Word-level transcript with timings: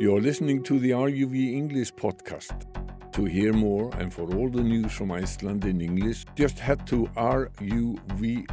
You're 0.00 0.22
listening 0.22 0.62
to 0.62 0.78
the 0.78 0.92
RUV 0.92 1.52
English 1.52 1.92
podcast. 1.92 2.64
To 3.12 3.26
hear 3.26 3.52
more 3.52 3.94
and 3.98 4.10
for 4.10 4.34
all 4.34 4.48
the 4.48 4.62
news 4.62 4.92
from 4.92 5.12
Iceland 5.12 5.66
in 5.66 5.82
English, 5.82 6.24
just 6.34 6.58
head 6.58 6.86
to 6.86 7.04
ruv.is 7.16 8.46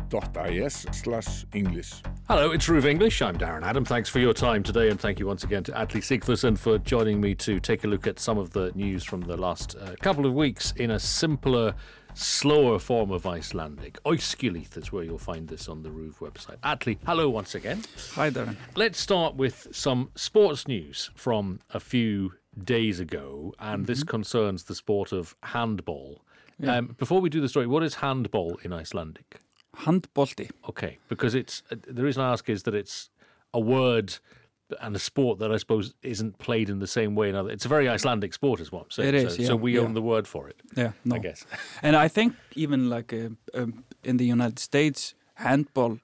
slash 0.92 1.46
English. 1.54 1.94
Hello, 2.28 2.52
it's 2.52 2.68
Ruve 2.68 2.86
English. 2.86 3.22
I'm 3.22 3.38
Darren 3.38 3.64
Adam. 3.64 3.86
Thanks 3.86 4.10
for 4.10 4.20
your 4.20 4.34
time 4.34 4.62
today, 4.62 4.90
and 4.90 5.00
thank 5.00 5.20
you 5.20 5.28
once 5.28 5.46
again 5.46 5.64
to 5.64 5.72
Atli 5.72 6.02
Sigfusson 6.02 6.58
for 6.58 6.80
joining 6.80 7.22
me 7.22 7.34
to 7.36 7.62
take 7.62 7.86
a 7.86 7.88
look 7.88 8.08
at 8.08 8.20
some 8.20 8.38
of 8.38 8.50
the 8.50 8.74
news 8.76 9.06
from 9.06 9.22
the 9.22 9.38
last 9.38 9.78
uh, 9.78 9.96
couple 10.02 10.26
of 10.26 10.34
weeks 10.34 10.74
in 10.76 10.92
a 10.92 11.00
simpler, 11.00 11.74
slower 12.18 12.80
form 12.80 13.12
of 13.12 13.26
Icelandic. 13.26 14.02
Oiskilith 14.04 14.76
is 14.78 14.92
where 14.92 15.04
you'll 15.04 15.18
find 15.18 15.48
this 15.48 15.70
on 15.70 15.84
the 15.84 15.92
Ruve 15.92 16.20
website. 16.20 16.58
Atli, 16.64 16.98
hello 17.06 17.30
once 17.30 17.54
again. 17.56 17.84
Hi, 18.14 18.30
Darren. 18.30 18.56
Let's 18.76 19.00
start 19.00 19.36
with 19.36 19.68
some 19.72 20.10
sports 20.16 20.68
news 20.68 21.12
from 21.16 21.60
a 21.74 21.80
few 21.80 22.34
days 22.64 23.00
ago, 23.00 23.54
and 23.60 23.86
this 23.86 24.04
concerns 24.04 24.64
the 24.64 24.76
sport 24.76 25.12
of 25.12 25.36
handball. 25.44 26.24
Um, 26.66 26.96
before 26.98 27.22
we 27.22 27.30
do 27.30 27.40
the 27.40 27.50
story, 27.50 27.68
what 27.68 27.84
is 27.84 27.96
handball 27.96 28.60
in 28.64 28.74
Icelandic? 28.74 29.40
Handbolti. 29.78 30.50
Okay, 30.68 30.98
because 31.08 31.36
it's 31.36 31.62
uh, 31.72 31.76
the 31.88 32.02
reason 32.02 32.24
I 32.24 32.32
ask 32.32 32.50
is 32.50 32.64
that 32.64 32.74
it's 32.74 33.12
a 33.54 33.60
word 33.60 34.16
and 34.82 34.96
a 34.96 35.00
sport 35.00 35.40
that 35.40 35.52
I 35.52 35.58
suppose 35.58 35.94
isn't 36.02 36.38
played 36.40 36.70
in 36.70 36.80
the 36.80 36.88
same 36.88 37.16
way. 37.16 37.32
Now, 37.32 37.48
it's 37.48 37.66
a 37.66 37.70
very 37.70 37.88
Icelandic 37.88 38.34
sport, 38.34 38.60
is 38.60 38.72
what 38.72 38.84
I'm 38.84 38.92
saying. 38.92 39.10
It 39.10 39.16
is, 39.16 39.36
so, 39.36 39.42
yeah, 39.42 39.48
so 39.48 39.56
we 39.56 39.76
yeah. 39.76 39.82
own 39.82 39.94
the 39.94 40.02
word 40.02 40.28
for 40.28 40.50
it, 40.50 40.62
Yeah, 40.76 40.92
no. 41.06 41.16
I 41.16 41.20
guess. 41.20 41.46
And 41.82 41.96
I 41.96 42.08
think 42.10 42.34
even 42.56 42.90
like 42.90 43.14
uh, 43.14 43.30
um, 43.54 43.84
in 44.04 44.18
the 44.18 44.26
United 44.26 44.60
States, 44.60 45.16
handball 45.36 46.00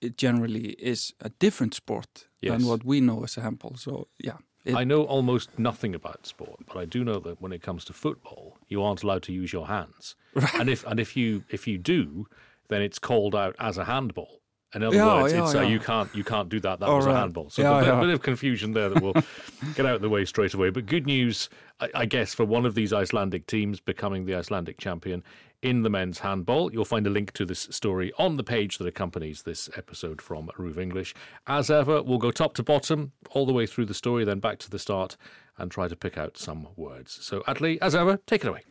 it 0.00 0.16
generally 0.16 0.70
is 0.78 1.12
a 1.20 1.28
different 1.28 1.74
sport 1.74 2.26
Yes. 2.40 2.52
than 2.52 2.66
what 2.68 2.84
we 2.84 3.00
know 3.00 3.24
as 3.24 3.36
a 3.36 3.40
handball. 3.40 3.76
So 3.76 4.08
yeah, 4.18 4.36
it, 4.64 4.74
I 4.74 4.84
know 4.84 5.04
almost 5.04 5.58
nothing 5.58 5.94
about 5.94 6.26
sport, 6.26 6.60
but 6.66 6.76
I 6.76 6.84
do 6.84 7.02
know 7.02 7.18
that 7.20 7.40
when 7.40 7.52
it 7.52 7.62
comes 7.62 7.84
to 7.86 7.92
football, 7.92 8.56
you 8.68 8.82
aren't 8.82 9.02
allowed 9.02 9.22
to 9.24 9.32
use 9.32 9.52
your 9.52 9.66
hands. 9.66 10.16
And 10.58 10.68
if 10.68 10.84
and 10.86 11.00
if 11.00 11.16
you 11.16 11.44
if 11.48 11.66
you 11.66 11.78
do, 11.78 12.26
then 12.68 12.82
it's 12.82 12.98
called 12.98 13.34
out 13.34 13.56
as 13.58 13.78
a 13.78 13.84
handball. 13.84 14.40
In 14.74 14.82
other 14.82 14.96
Yeah, 14.96 15.22
words, 15.22 15.32
yeah, 15.32 15.44
it's, 15.44 15.54
uh, 15.54 15.60
you 15.62 15.78
can't 15.78 16.12
you 16.14 16.24
can't 16.24 16.48
do 16.48 16.58
that. 16.60 16.80
That 16.80 16.88
All 16.88 16.96
was 16.96 17.06
a 17.06 17.14
handball. 17.14 17.50
So 17.50 17.62
Yeah, 17.62 17.78
a 17.78 17.80
bit, 17.80 17.88
yeah. 17.88 18.00
bit 18.00 18.10
of 18.10 18.22
confusion 18.22 18.72
there 18.72 18.88
that 18.88 19.02
we'll 19.02 19.12
get 19.74 19.86
out 19.86 19.94
of 19.96 20.02
the 20.02 20.08
way 20.08 20.24
straight 20.24 20.54
away. 20.54 20.70
But 20.70 20.86
good 20.86 21.06
news, 21.06 21.48
I, 21.80 21.88
I 21.94 22.04
guess, 22.06 22.34
for 22.34 22.44
one 22.44 22.66
of 22.66 22.74
these 22.74 22.92
Icelandic 22.92 23.46
teams 23.46 23.80
becoming 23.80 24.26
the 24.26 24.34
Icelandic 24.34 24.78
champion 24.78 25.22
in 25.62 25.82
the 25.82 25.88
men's 25.90 26.18
handball. 26.18 26.72
You'll 26.72 26.84
find 26.84 27.06
a 27.06 27.10
link 27.10 27.32
to 27.34 27.44
this 27.44 27.68
story 27.70 28.12
on 28.18 28.36
the 28.36 28.44
page 28.44 28.78
that 28.78 28.86
accompanies 28.86 29.42
this 29.42 29.70
episode 29.76 30.20
from 30.20 30.50
Ruve 30.58 30.78
English. 30.78 31.14
As 31.46 31.70
ever, 31.70 32.02
we'll 32.02 32.18
go 32.18 32.30
top 32.30 32.54
to 32.54 32.62
bottom, 32.62 33.12
all 33.30 33.46
the 33.46 33.52
way 33.52 33.66
through 33.66 33.86
the 33.86 33.94
story, 33.94 34.24
then 34.24 34.40
back 34.40 34.58
to 34.58 34.70
the 34.70 34.78
start, 34.78 35.16
and 35.56 35.70
try 35.70 35.88
to 35.88 35.96
pick 35.96 36.18
out 36.18 36.36
some 36.36 36.68
words. 36.76 37.18
So, 37.22 37.42
Atli, 37.46 37.78
as 37.80 37.94
ever, 37.94 38.18
take 38.26 38.44
it 38.44 38.48
away. 38.48 38.62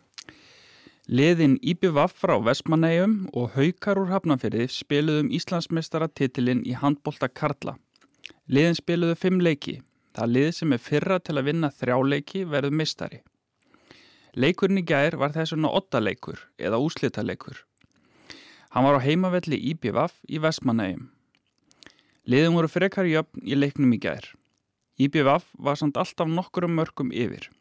Liðin 1.05 1.59
IBVF 1.61 2.15
frá 2.17 2.33
Vestmannegjum 2.41 3.27
og 3.37 3.51
Haukar 3.53 3.99
úr 4.01 4.09
Hafnafyrði 4.09 4.65
spiluðum 4.73 5.27
Íslandsmeistara 5.37 6.07
titilinn 6.09 6.63
í 6.65 6.73
handbolta 6.73 7.29
Karla. 7.29 7.75
Liðin 8.49 8.77
spiluðu 8.79 9.17
fimm 9.19 9.37
leiki. 9.37 9.81
Það 10.17 10.31
lið 10.33 10.49
sem 10.57 10.73
er 10.73 10.81
fyrra 10.81 11.19
til 11.21 11.35
að 11.37 11.51
vinna 11.51 11.69
þrjá 11.69 11.97
leiki 12.09 12.41
verður 12.49 12.73
meistari. 12.79 13.21
Leikurinn 14.33 14.81
í 14.81 14.85
gær 14.87 15.19
var 15.21 15.35
þess 15.35 15.53
vegna 15.53 15.69
ottaleikur 15.77 16.41
eða 16.57 16.81
úslitaleikur. 16.81 17.61
Hann 18.73 18.87
var 18.87 18.97
á 18.97 19.05
heimavelli 19.05 19.61
IBVF 19.75 20.17
í 20.25 20.41
Vestmannegjum. 20.41 21.11
Liðin 22.25 22.57
voru 22.57 22.71
frekar 22.71 23.05
jöfn 23.05 23.45
í 23.45 23.53
leiknum 23.53 23.93
í 23.93 24.01
gær. 24.01 24.25
IBVF 24.97 25.53
var 25.61 25.77
samt 25.77 26.01
alltaf 26.01 26.25
nokkurum 26.25 26.73
mörgum 26.73 27.13
yfir. 27.13 27.51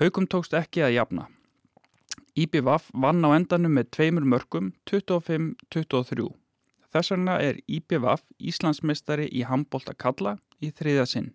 Haukum 0.00 0.26
tókst 0.26 0.56
ekki 0.58 0.82
að 0.82 0.96
jafna. 0.98 1.30
IBVF 2.36 2.90
vann 2.92 3.24
á 3.24 3.32
endanum 3.32 3.72
með 3.78 3.86
tveimur 3.96 4.26
mörgum 4.28 4.74
25-23. 4.90 6.26
Þess 6.92 7.12
vegna 7.14 7.38
er 7.40 7.62
IBVF 7.64 8.26
Íslandsmeistari 8.50 9.30
í 9.32 9.46
handbólta 9.48 9.94
kalla 9.96 10.34
í 10.60 10.68
þriðja 10.68 11.06
sinn. 11.08 11.30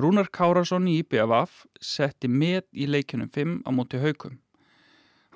Rúnar 0.00 0.30
Kárasson 0.32 0.88
í 0.88 1.02
IBVF 1.02 1.66
setti 1.84 2.32
með 2.32 2.64
í 2.72 2.88
leikunum 2.88 3.28
5 3.34 3.60
á 3.68 3.70
móti 3.76 4.00
haukum. 4.00 4.40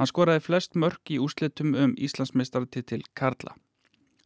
Hann 0.01 0.09
skoraði 0.09 0.47
flest 0.47 0.81
mörg 0.81 1.13
í 1.13 1.21
úslitum 1.21 1.77
um 1.77 1.93
Íslandsmeistarati 2.01 2.81
til 2.89 3.05
Karla. 3.13 3.53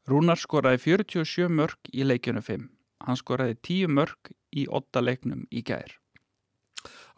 Rúnar 0.07 0.39
skoraði 0.39 0.85
47 0.87 1.51
mörg 1.51 1.91
í 1.91 2.07
leikunum 2.07 2.47
5. 2.47 2.71
Hann 3.03 3.19
skoraði 3.19 3.59
10 3.59 3.97
mörg 3.99 4.37
í 4.55 4.69
8 4.71 5.03
leiknum 5.03 5.49
í 5.51 5.67
gær. 5.67 5.99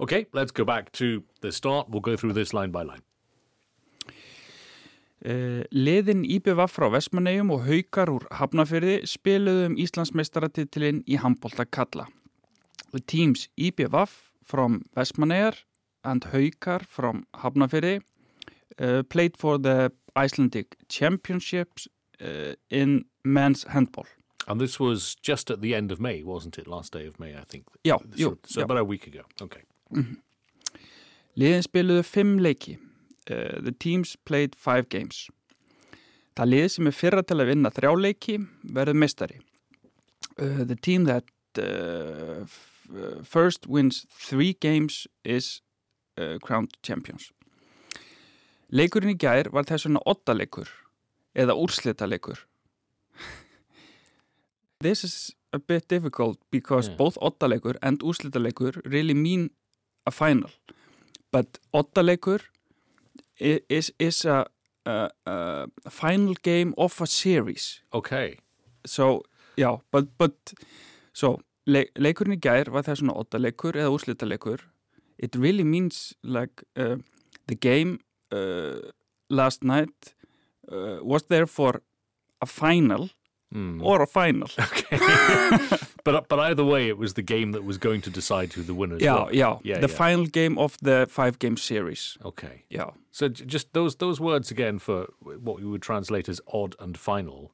Okay, 0.01 0.27
let's 0.33 0.53
go 0.53 0.65
back 0.65 0.93
to 0.93 1.25
the 1.41 1.51
start. 1.51 1.89
We'll 1.89 2.01
go 2.01 2.17
through 2.17 2.33
this 2.33 2.55
line 2.55 2.71
by 2.71 2.83
line. 2.83 3.03
Uh, 5.19 5.67
liðin 5.75 6.23
IBVF 6.23 6.77
frá 6.77 6.87
Vestmannegjum 6.95 7.51
og 7.51 7.65
Haukar 7.67 8.13
úr 8.13 8.27
Hafnafyrði 8.39 9.01
spiluðum 9.11 9.75
Íslandsmeistaratitilinn 9.83 11.01
í 11.11 11.19
handbólta 11.19 11.67
kalla. 11.67 12.07
The 12.93 13.01
teams 13.01 13.49
IBVF 13.59 14.31
from 14.47 14.85
Vestmannegar 14.95 15.59
and 16.05 16.25
Haukar 16.31 16.87
from 16.87 17.27
Hafnafyrði 17.35 17.99
uh, 18.79 19.03
played 19.03 19.37
for 19.37 19.59
the 19.59 19.91
Icelandic 20.15 20.77
Championships 20.89 21.89
uh, 22.23 22.55
in 22.71 23.05
men's 23.25 23.65
handball. 23.65 24.07
And 24.47 24.61
this 24.61 24.79
was 24.79 25.17
just 25.17 25.51
at 25.51 25.61
the 25.61 25.75
end 25.75 25.91
of 25.91 26.01
May, 26.01 26.23
wasn't 26.23 26.59
it? 26.59 26.69
Last 26.69 26.93
day 26.93 27.07
of 27.07 27.19
May, 27.19 27.37
I 27.37 27.43
think. 27.43 27.67
Já, 27.85 27.99
so, 28.17 28.39
so 28.47 28.63
about 28.63 28.79
a 28.79 28.85
week 28.85 29.09
ago. 29.09 29.23
Okay. 29.43 29.63
Liðin 31.39 31.63
spiluðu 31.65 32.05
fimm 32.05 32.39
leiki. 32.43 32.77
Uh, 33.31 33.61
the 33.63 33.73
teams 33.73 34.17
played 34.25 34.57
five 34.57 34.89
games. 34.89 35.29
Það 36.39 36.51
lið 36.53 36.67
sem 36.73 36.87
er 36.91 36.97
fyrra 36.97 37.23
til 37.27 37.39
að 37.43 37.51
vinna 37.53 37.71
þrjá 37.75 37.93
leiki 37.99 38.37
verður 38.75 38.99
meistari. 39.03 39.41
Uh, 40.39 40.65
the 40.65 40.77
team 40.77 41.05
that 41.07 41.27
uh, 41.59 42.45
first 43.27 43.67
wins 43.67 44.05
three 44.19 44.55
games 44.61 45.07
is 45.25 45.61
crowned 46.43 46.73
champions. 46.83 47.29
Leikurinn 48.75 49.13
í 49.15 49.19
gær 49.23 49.53
var 49.55 49.65
þess 49.69 49.87
vegna 49.87 50.01
ottaleikur 50.11 50.67
eða 51.39 51.55
úrslitaleikur. 51.55 52.41
This 54.81 55.05
is 55.05 55.15
a 55.53 55.59
bit 55.59 55.87
difficult 55.89 56.39
because 56.51 56.89
Yeah. 56.89 56.97
both 56.97 57.17
ottaleikur 57.23 57.77
and 57.83 58.03
úrslitaleikur 58.03 58.81
really 58.85 59.15
mean 59.15 59.51
a 60.09 60.13
final. 60.15 60.51
But 61.33 61.59
ottaleikur 61.77 62.41
is, 63.39 63.93
is 63.99 64.25
a, 64.25 64.47
a, 64.87 65.11
a 65.27 65.91
final 65.91 66.35
game 66.43 66.73
of 66.79 67.01
a 67.01 67.07
series. 67.07 67.83
Okay. 67.93 68.39
So, 68.87 69.23
já, 69.57 69.81
but, 69.93 70.17
but 70.19 70.55
so, 71.13 71.39
le 71.67 71.85
leikurinn 72.01 72.39
í 72.39 72.41
gær 72.41 72.71
var 72.73 72.87
það 72.89 73.03
svona 73.03 73.19
ottaleikur 73.21 73.77
eða 73.77 73.93
úrslitaleikur. 73.93 74.65
It 75.19 75.37
really 75.37 75.65
means 75.65 76.15
like 76.23 76.65
uh, 76.77 76.97
the 77.47 77.55
game 77.57 77.99
uh, 78.33 78.81
last 79.29 79.65
night 79.65 80.15
uh, 80.73 80.99
was 81.03 81.25
there 81.29 81.47
for 81.47 81.83
a 82.41 82.47
final 82.47 83.11
Hmm. 83.51 83.81
or 83.81 84.03
a 84.03 84.07
final. 84.07 84.47
Okay. 84.61 84.99
but 86.13 86.29
but 86.29 86.39
either 86.51 86.65
way, 86.65 86.89
it 86.89 86.99
was 86.99 87.13
the 87.13 87.23
game 87.23 87.53
that 87.53 87.65
was 87.65 87.79
going 87.79 88.03
to 88.03 88.11
decide 88.11 88.49
who 88.57 88.63
the 88.63 88.75
winners 88.75 89.03
yeah, 89.03 89.25
were. 89.25 89.33
yeah, 89.35 89.59
Yeah, 89.65 89.81
the 89.81 89.89
yeah. 89.89 89.97
final 90.07 90.27
game 90.27 90.59
of 90.59 90.77
the 90.83 91.07
five 91.09 91.33
game 91.39 91.57
series. 91.57 92.19
Okay. 92.25 92.65
Yeah. 92.71 92.91
So 93.13 93.29
j- 93.29 93.45
just 93.47 93.73
those 93.73 93.97
those 93.97 94.23
words 94.23 94.51
again 94.51 94.79
for 94.79 95.07
what 95.45 95.57
we 95.61 95.65
would 95.65 95.83
translate 95.83 96.31
as 96.31 96.41
odd 96.53 96.75
and 96.79 96.97
final. 96.99 97.51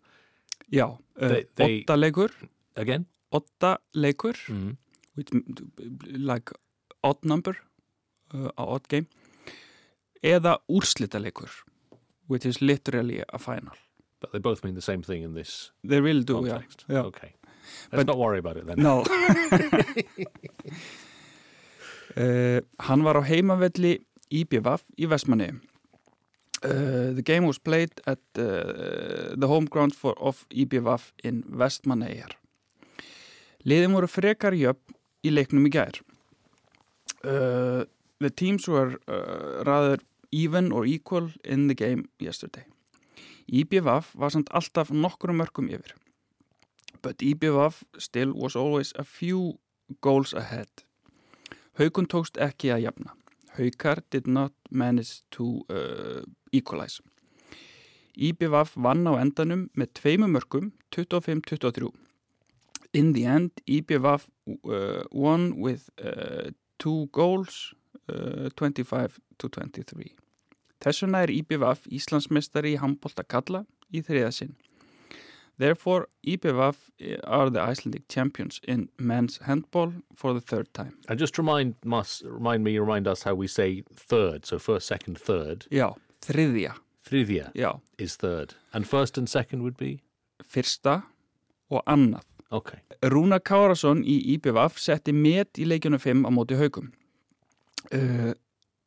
Já, 0.72 0.84
uh, 1.22 1.28
They- 1.28 1.46
they- 1.54 1.84
ottaleikur, 1.84 2.30
Again. 2.76 3.04
ottaleikur, 3.32 4.34
Mm. 4.48 4.76
which 5.16 5.28
m- 5.34 5.44
like 6.26 6.50
odd 7.02 7.18
number, 7.24 7.54
uh, 8.34 8.50
a 8.56 8.62
odd 8.74 8.88
game, 8.88 9.06
eða 10.22 10.58
úrslitaleikur, 10.68 11.50
which 12.28 12.46
is 12.48 12.60
literally 12.60 13.22
a 13.32 13.38
final. 13.38 13.74
But 14.20 14.32
they 14.32 14.38
both 14.40 14.64
mean 14.64 14.74
the 14.74 14.80
same 14.80 15.02
thing 15.02 15.22
in 15.24 15.34
this 15.34 15.72
They 15.88 16.00
really 16.00 16.24
do, 16.24 16.32
yeah. 16.34 16.52
context. 16.52 16.84
yeah. 16.88 17.04
Okay. 17.06 17.34
Let's 17.92 18.04
But- 18.04 18.06
not 18.06 18.18
worry 18.18 18.38
about 18.38 18.56
it 18.56 18.66
then. 18.66 18.78
No. 18.82 19.04
uh, 22.16 22.60
hann 22.88 23.02
var 23.04 23.16
á 23.20 23.22
heimavelli 23.26 23.98
IBVF 24.30 24.82
í 24.98 25.06
Vestmanni. 25.10 25.50
Uh, 26.64 27.12
the 27.12 27.22
game 27.22 27.44
was 27.46 27.58
played 27.58 27.92
at 28.06 28.22
uh, 28.38 29.36
the 29.36 29.46
home 29.46 29.66
ground 29.66 29.94
for, 29.94 30.14
of 30.18 30.46
IBVF 30.50 31.12
in 31.22 31.42
Vestmannegar. 31.48 32.32
Liðin 33.68 33.92
voru 33.96 34.08
frekar 34.08 34.56
jöfn 34.56 34.96
í 35.24 35.30
leiknum 35.32 35.66
í 35.68 35.72
gær. 35.72 36.00
The 37.24 38.30
teams 38.36 38.66
were 38.68 38.96
rather 39.64 39.98
even 40.32 40.72
or 40.72 40.84
equal 40.86 41.30
in 41.44 41.68
the 41.68 41.74
game 41.74 42.08
yesterday. 42.20 42.64
IBVF 43.48 44.12
var 44.16 44.32
samt 44.32 44.48
alltaf 44.56 44.90
nokkrum 44.92 45.36
mörgum 45.40 45.68
yfir. 45.72 45.92
But 47.04 47.20
IBVF 47.20 47.82
still 47.98 48.32
was 48.32 48.56
always 48.56 48.92
a 48.96 49.04
few 49.04 49.58
goals 50.00 50.32
ahead. 50.32 50.70
Haukun 51.76 52.08
tókst 52.08 52.40
ekki 52.40 52.72
að 52.72 52.86
jafna. 52.86 53.12
Haukar 53.58 54.00
did 54.10 54.26
not 54.26 54.54
manage 54.70 55.20
to 55.36 55.66
uh, 55.68 56.24
equalize. 56.52 57.02
IBVF 58.16 58.72
vann 58.80 59.04
á 59.04 59.20
endanum 59.20 59.68
með 59.76 59.92
tveimu 60.00 60.30
mörgum 60.32 60.72
25-23. 60.96 61.92
In 62.94 63.12
the 63.12 63.26
end, 63.26 63.50
IBVF 63.66 64.28
uh, 64.48 65.04
won 65.12 65.60
with 65.60 65.90
uh, 66.00 66.50
two 66.78 67.08
goals 67.12 67.74
25-23. 68.04 70.12
Þessuna 70.84 71.22
er 71.24 71.30
IBVF 71.32 71.86
Íslandsmestari 71.88 72.74
í 72.74 72.80
handbólta 72.82 73.24
kalla 73.24 73.62
í 73.88 74.02
þriðasinn. 74.04 74.52
Therefore, 75.56 76.08
IBVF 76.26 76.76
are 77.24 77.50
the 77.50 77.60
Icelandic 77.60 78.08
champions 78.08 78.60
in 78.66 78.88
men's 78.98 79.38
handball 79.38 79.92
for 80.14 80.34
the 80.34 80.40
third 80.40 80.72
time. 80.74 80.98
And 81.08 81.18
just 81.18 81.38
remind, 81.38 81.74
must, 81.84 82.22
remind 82.24 82.64
me, 82.64 82.78
remind 82.78 83.06
us 83.06 83.22
how 83.22 83.34
we 83.34 83.46
say 83.46 83.84
third. 83.94 84.46
So 84.46 84.58
first, 84.58 84.86
second, 84.86 85.18
third. 85.18 85.66
Já, 85.70 85.94
þriðja. 86.22 86.74
Þriðja 87.06 87.52
Já, 87.54 87.80
is 87.98 88.16
third. 88.16 88.54
And 88.72 88.88
first 88.88 89.18
and 89.18 89.28
second 89.28 89.62
would 89.62 89.76
be? 89.76 90.00
fyrsta 90.42 91.02
og 91.70 91.82
annað. 91.86 92.24
Okay. 92.54 92.80
Rúna 93.10 93.40
Kárasson 93.42 94.04
í 94.06 94.18
IBVF 94.36 94.78
setti 94.78 95.14
met 95.16 95.58
í 95.58 95.66
leikjunum 95.66 96.02
5 96.02 96.28
á 96.28 96.30
móti 96.30 96.58
haugum. 96.58 96.92
Uh, 97.90 98.32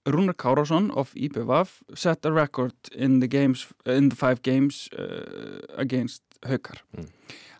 Rúnar 0.07 0.37
Kárasson 0.39 0.87
of 0.95 1.11
IBVF 1.15 1.81
set 1.93 2.25
a 2.25 2.31
record 2.31 2.75
in 2.95 3.19
the, 3.19 3.27
games, 3.27 3.67
in 3.85 4.09
the 4.09 4.15
five 4.15 4.41
games 4.41 4.87
uh, 4.97 5.59
against 5.75 6.23
haukar. 6.45 6.81
Mm. 6.95 7.07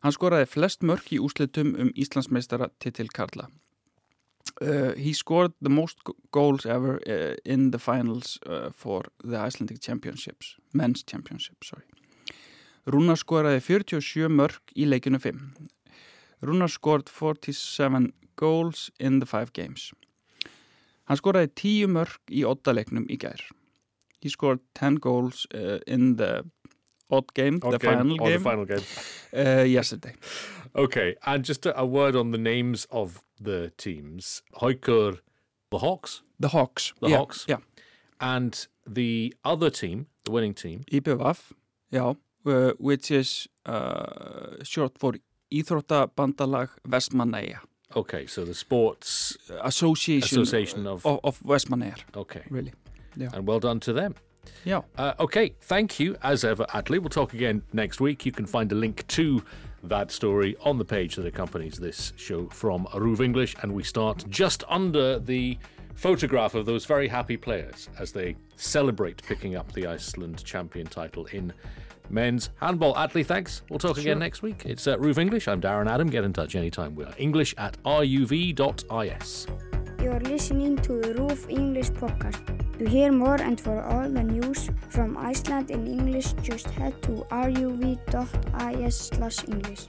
Hann 0.04 0.16
skoraði 0.16 0.50
flest 0.50 0.84
mörk 0.86 1.12
í 1.14 1.22
úslitum 1.24 1.74
um 1.80 1.94
Íslandsmeistara 1.96 2.70
titil 2.80 3.10
Karla. 3.14 3.48
Uh, 4.62 4.94
he 4.98 5.14
scored 5.14 5.54
the 5.62 5.70
most 5.70 6.00
goals 6.32 6.66
ever 6.66 7.00
uh, 7.06 7.36
in 7.46 7.72
the 7.72 7.80
finals 7.80 8.40
uh, 8.48 8.72
for 8.74 9.04
the 9.24 9.38
Icelandic 9.38 9.82
Championships, 9.82 10.56
men's 10.74 11.04
championship, 11.04 11.64
sorry. 11.64 11.86
Rúnar 12.88 13.20
skoraði 13.20 13.60
47 13.62 14.32
mörk 14.32 14.72
í 14.74 14.88
leikinu 14.88 15.20
5. 15.20 15.42
Rúnar 16.48 16.72
scored 16.72 17.10
47 17.10 18.14
goals 18.40 18.90
in 19.00 19.20
the 19.20 19.28
five 19.28 19.52
games. 19.54 19.92
Hann 21.08 21.20
skoraði 21.20 21.52
10 21.54 21.94
mörk 21.94 22.32
í 22.32 22.46
oddaleiknum 22.48 23.06
í 23.12 23.20
gær. 23.20 23.44
He 24.24 24.32
scored 24.32 24.64
10 24.80 25.02
goals 25.04 25.46
uh, 25.54 25.80
in 25.86 26.16
the 26.16 26.46
odd 27.10 27.34
game, 27.34 27.60
Odd 27.64 27.72
the 27.74 27.78
game, 27.80 27.92
final 27.98 28.14
or 28.22 28.30
game, 28.30 28.38
the 28.38 28.44
final 28.50 28.66
game. 28.66 28.84
uh, 29.34 29.64
yesterday. 29.64 30.14
Okay, 30.76 31.16
and 31.26 31.44
just 31.46 31.66
a, 31.66 31.80
a 31.80 31.86
word 31.86 32.16
on 32.16 32.32
the 32.32 32.38
names 32.38 32.86
of 32.92 33.24
the 33.40 33.72
teams. 33.78 34.42
Haukur, 34.62 35.20
the 35.72 35.78
Hawks, 35.80 36.22
The 36.40 36.50
Hawks. 36.50 36.94
The 37.02 37.10
yeah, 37.10 37.18
Hawks? 37.18 37.46
Yeah, 37.48 37.58
and 38.20 38.68
the 38.86 39.34
other 39.44 39.70
team, 39.70 40.08
the 40.26 40.32
winning 40.32 40.54
team, 40.54 40.84
IBVF, 40.92 41.52
já, 41.92 42.16
uh, 42.46 42.72
which 42.80 43.12
is 43.12 43.48
uh, 43.66 44.64
short 44.64 44.98
for 45.00 45.14
Íþróttabandalag 45.52 46.70
Vestmannaeyja. 46.88 47.60
Okay, 47.96 48.28
so 48.28 48.44
the 48.46 48.54
Sports 48.54 49.38
Association, 49.64 50.42
Association 50.42 50.88
of. 50.88 51.06
of, 51.06 51.20
of 51.24 51.40
Vestmannaeyjar, 51.44 52.04
Okay, 52.16 52.42
really. 52.50 52.74
Yeah. 53.16 53.30
and 53.34 53.48
well 53.48 53.60
done 53.60 53.80
to 53.80 53.94
them. 53.94 54.14
Já, 54.66 54.84
Uh, 54.98 55.14
okay, 55.20 55.54
thank 55.62 56.00
you 56.00 56.16
as 56.24 56.44
ever, 56.44 56.66
Atlee. 56.74 57.00
We'll 57.00 57.10
talk 57.10 57.34
again 57.34 57.62
next 57.74 58.00
week. 58.02 58.26
You 58.26 58.32
can 58.32 58.46
find 58.46 58.72
a 58.72 58.76
link 58.76 59.06
to 59.08 59.42
that 59.84 60.12
story 60.12 60.56
on 60.62 60.78
the 60.78 60.86
page 60.86 61.16
that 61.16 61.26
accompanies 61.26 61.78
this 61.78 62.12
show 62.18 62.48
from 62.50 62.86
Aruv 62.88 63.20
English, 63.22 63.56
and 63.62 63.72
we 63.74 63.84
start 63.84 64.26
just 64.30 64.64
under 64.68 65.20
the 65.20 65.58
photograph 65.96 66.54
of 66.56 66.66
those 66.66 66.86
very 66.86 67.08
happy 67.08 67.38
players 67.38 67.90
as 68.00 68.12
they 68.12 68.36
celebrate 68.56 69.22
picking 69.24 69.56
up 69.56 69.72
the 69.74 69.88
Iceland 69.88 70.44
champion 70.44 70.88
title 70.88 71.26
in 71.28 71.54
men's 72.10 72.50
handball. 72.60 72.94
Atlee, 72.96 73.26
thanks. 73.26 73.62
We'll 73.70 73.80
talk 73.80 73.98
again 73.98 74.20
next 74.20 74.42
week. 74.42 74.64
It's 74.66 74.88
uh, 74.88 74.98
Ruv 74.98 75.18
English. 75.18 75.48
I'm 75.48 75.62
Darren 75.62 75.90
Adam. 75.90 76.10
Get 76.10 76.24
in 76.24 76.34
touch 76.34 76.56
anytime. 76.56 76.96
We 76.96 77.04
are 77.06 77.14
English 77.18 77.56
at 77.58 77.78
ruv.is. 77.84 79.48
You 80.02 80.12
are 80.12 80.20
listening 80.20 80.78
to 80.78 81.02
the 81.02 81.16
Roof 81.16 81.50
English 81.50 81.90
podcast. 81.92 82.67
To 82.80 82.88
hear 82.88 83.12
more 83.12 83.42
and 83.42 83.60
for 83.60 83.82
all 83.82 84.08
the 84.08 84.24
news 84.24 84.70
from 84.90 85.18
Iceland 85.18 85.72
in 85.72 85.88
English, 85.88 86.34
just 86.44 86.70
head 86.70 87.02
to 87.04 87.26
ruv.is/english. 87.32 89.88